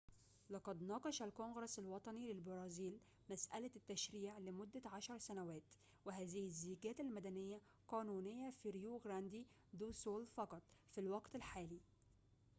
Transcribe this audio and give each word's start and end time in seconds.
لقد 0.49 0.83
ناقش 0.83 1.21
الكونغرس 1.21 1.79
الوطني 1.79 2.33
للبرازيل 2.33 2.99
مسألة 3.29 3.71
التشريع 3.75 4.37
لمدة 4.37 4.81
عشر 4.85 5.17
سنوات 5.17 5.63
وهذه 6.05 6.39
الزيجات 6.45 6.99
المدنية 6.99 7.61
قانونية 7.87 8.49
في 8.51 8.69
ريو 8.69 8.97
غراندي 8.97 9.45
دو 9.73 9.91
سول 9.91 10.27
فقط 10.27 10.61
في 10.91 11.01
الوقت 11.01 11.35
الحالي 11.35 11.79